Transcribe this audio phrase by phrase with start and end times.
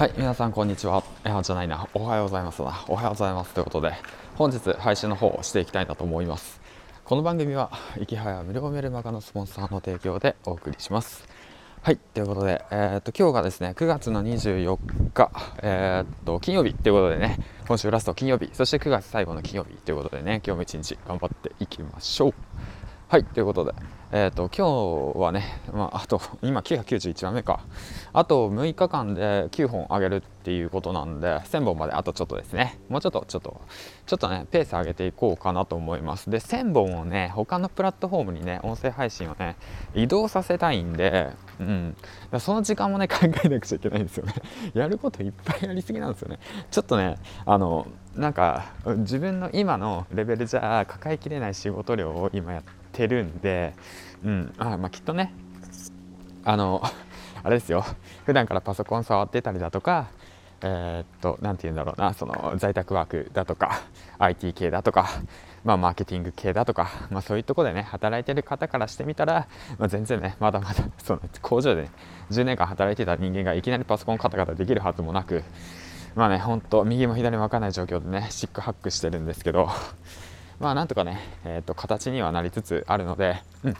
[0.00, 1.04] はい、皆さんこんにちは。
[1.26, 2.86] えー、じゃないな、おはようございますな。
[2.88, 3.92] おはようございますということで、
[4.34, 6.58] 本日配信の方をしていきたいなと思います。
[7.04, 11.28] この番組は、いきはや無料メルマガのスポンサーの提供でお送りします。
[11.82, 14.78] はい、ということで、えー、っと今日がですね、9月の24
[15.12, 15.30] 日、
[15.62, 17.38] えー、っと金曜日ということでね、
[17.68, 22.34] 今週ラスト金曜日、そして9月最後の金曜日ということでね、今日も一日頑張っていきましょう。
[23.10, 23.72] はい、ということで、
[24.12, 27.58] えーと、今日はね、まあ、あと今991番目か。
[28.12, 32.78] あと6日間で9本上げるっていうことなんで1000本まであとちょっとですね。
[32.88, 33.60] もうちょっとちょっと
[34.06, 36.30] ちょっとねペース上げていこうかなと思います。
[36.30, 39.56] で1000本をね他のプラットフォームにね音声配信をね
[39.92, 41.96] 移動させたいんで、うん、
[42.38, 44.34] その時間もね考えなくちゃいけないんですよね。
[44.72, 46.38] やることいっぱいやりすぎなんですよね。
[46.70, 48.66] ちょっとねあのなんか
[48.98, 53.74] 自分の今のレベルじゃ抱えきれない仕事量を今やっててるんで、
[54.24, 54.54] うん。
[54.58, 55.32] あまあ、きっとね
[56.44, 56.82] あの
[57.42, 57.84] あれですよ。
[58.26, 60.08] 普段からパソコン触ってたりだとか
[60.62, 63.82] えー、っと何て言うんだろうなその在宅ワークだとか
[64.18, 65.08] IT 系だとか、
[65.64, 69.48] まあ、マーケティング系だとか、まあ、そういうとこでね働いてる方からしてみたら、
[69.78, 71.90] まあ、全然ねまだまだ その工場で、ね、
[72.30, 75.42] 10年間働いてた人間がいきなりパソコンカタカタできるはずもなく
[76.14, 79.70] まあねほんと右も左も分かんない状況でねシックハックしてるんですけど
[80.60, 83.72] まあなんとかね、えー、と形にはなりつつあるので、うん、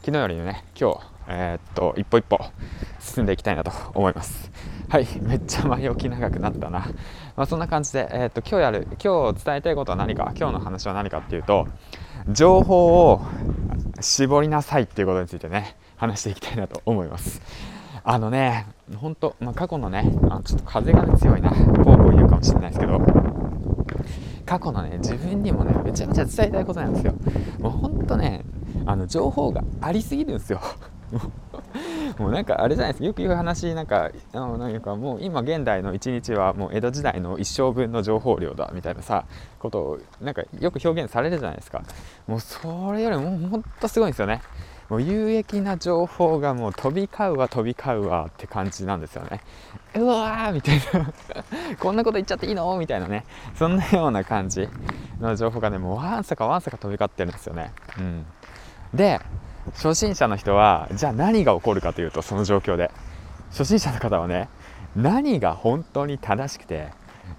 [0.00, 2.38] 昨日よりね今日、えー、っと一歩一歩
[3.00, 4.52] 進んでいきたいなと思います。
[4.88, 5.06] はい。
[5.22, 6.80] めっちゃ前置き長くなったな、
[7.36, 11.66] まあ、そんな感じで、えー、っと今日やる今日伝えたいことは何か今日の話は何かっていうと
[12.28, 13.22] 情報を
[14.00, 17.40] 絞りなさいっていうことについてね話していきたいなと思います。
[18.04, 21.50] あのね本当、まあ、過去のねあちょっと風が、ね、強いな。
[21.50, 23.00] ポーポー言うかもしれないですけど
[24.46, 27.14] 過去のね自分にもねめちゃめちゃ伝えたいことなんですよ。
[27.58, 28.44] もうほんとね
[28.86, 30.60] あの情報がありすぎるんですよ。
[32.18, 33.06] もうなんかあれじゃないですか。
[33.06, 39.24] よく言う話なんかあのなんかもう今現代の一日はもう江戸時代の一生分の情報量だみたいなさ
[39.58, 41.82] ことをなんかよく表現されるじゃないですか。
[42.26, 44.40] もうそれよりもほんとすごいんですよね。
[44.88, 49.40] もう有益な情報がもう飛び交うわ飛び交うわって感じなんですよね。
[49.94, 51.12] うわーみたいな。
[51.80, 52.76] こんなこと言っちゃっていいの？
[52.76, 53.24] みたいなね。
[53.56, 54.68] そんなような感じ
[55.20, 57.72] の情報がねもうわんさかわんさか飛び交ってるんですよね。
[57.98, 58.26] うん。
[58.94, 59.20] で
[59.74, 62.90] 初心者の人はじゃあ何が起こるかというとその状況で。
[63.50, 64.48] 初心者の方はね
[64.96, 66.88] 何が本当に正しくて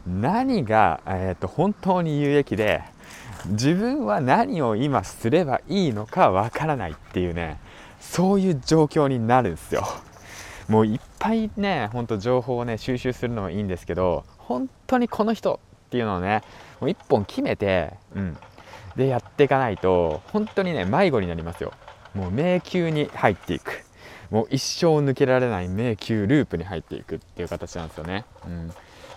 [0.05, 2.81] 何が、えーと本当に有益で
[3.49, 7.59] 自分は何を今すればいいのかわからないっていうね
[7.99, 9.85] そういう状況になるんですよ。
[10.67, 16.41] もういっぱいねほんと情報をね収集するのもいいんですけど本当にこの人っていうのをね
[16.81, 18.37] もう一本決めて、うん、
[18.95, 21.73] でやっていかないと本当にね迷子になりますよ。
[22.13, 23.86] もう迷宮に入っていく。
[24.29, 28.67] もう一生抜けられない迷宮ループに入っていくっていう形なんですよね、うん。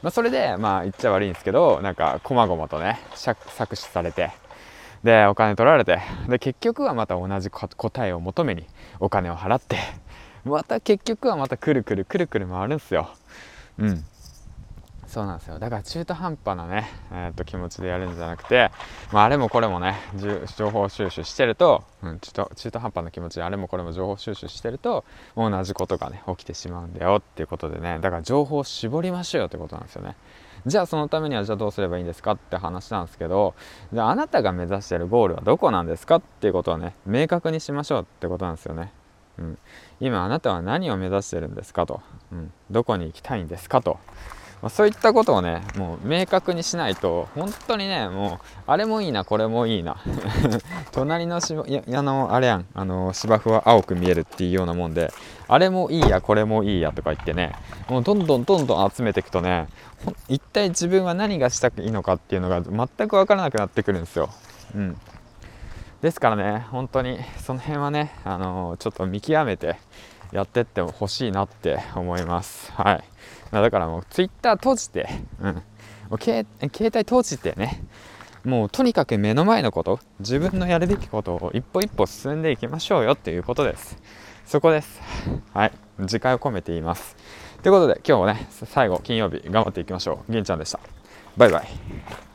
[0.02, 4.30] まあ、それでまあ言っちゃ悪いんですけどなんかこまごまとね搾取されて
[5.04, 8.66] でお金取られてで結局はまた同じ答えを求めに
[8.98, 9.76] お金を払って
[10.44, 13.10] また結局はまたくるくるくるくる回るんですよ。
[13.78, 14.04] うん。
[15.10, 15.58] そうなんですよ。
[15.58, 18.70] だから中途半端なね、えー、と気持ちでやるんじゃなくて、
[19.12, 19.96] まあ、あれもこれもね
[20.56, 25.04] 情報収集してると、うん、中途中途半端な気持ちであれもこれも情報収集してると
[25.36, 30.14] 同じことがね起きてしまうんだよっていうことでねだから情報を絞りましょうよってことなんですよね。
[30.64, 33.54] じゃあそのためにはじゃあどうすればいいんですかって話なんですけど
[33.92, 38.92] じゃああなたが目指してるゴールはどこなんですかっていうことをね明確にしましょうってことなんですよね。
[39.38, 39.58] うん、
[40.00, 43.98] 今あなたは何を目指してるんですかと、うん、どこに行きたいんですかと。
[44.62, 49.96] まあ、そういったことをねもう明確にしないと本当にねもうあれもいいなこれもいいな
[50.92, 55.12] 隣の芝いやあのあれやんあの芝生は青く見えるっていうようなもんで
[55.48, 57.52] あれもいいやこれもいいやとか言ってね
[57.88, 59.68] もうどんどんどんどん集めていくとね
[60.28, 64.28] 一体自分は何がしたくいいのかっていうのが全く分からなくなってくるんですよ。
[64.74, 64.96] うん
[66.02, 69.76] ですからね本当にその辺はねあのちょっと見極めて
[70.32, 72.72] やってってほしいなって思います。
[72.72, 73.04] はい。
[73.52, 75.08] だからもう Twitter 閉じて、
[75.40, 75.54] うん。
[75.54, 75.62] も
[76.12, 77.82] う携帯閉じてね、
[78.44, 83.96] もうとにかく目の前のこと、自分のやるべきことを一歩一歩進んでいきましょうよっていうことです。
[84.46, 85.00] そこです。
[85.52, 85.72] はい。
[86.06, 87.16] 次回を込めて言います。
[87.62, 90.32] ということで今日もね、最後金曜日頑張っていきましょう。
[90.32, 90.80] 銀ちゃんでした。
[91.36, 92.29] バイバイ。